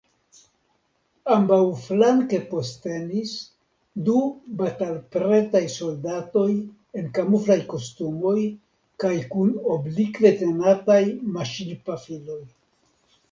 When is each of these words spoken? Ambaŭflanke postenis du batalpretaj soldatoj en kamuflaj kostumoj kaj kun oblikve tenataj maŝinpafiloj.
Ambaŭflanke 1.33 2.37
postenis 2.53 3.33
du 4.07 4.15
batalpretaj 4.61 5.61
soldatoj 5.73 6.47
en 7.01 7.11
kamuflaj 7.19 7.59
kostumoj 7.75 8.37
kaj 9.05 9.13
kun 9.35 9.51
oblikve 9.75 10.33
tenataj 10.41 10.99
maŝinpafiloj. 11.37 12.41